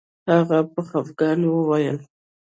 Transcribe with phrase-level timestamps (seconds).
[0.31, 1.99] هغه په خفګان وویل